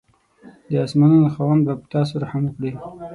[0.69, 2.71] د اسمانانو خاوند به په تاسو رحم وکړي.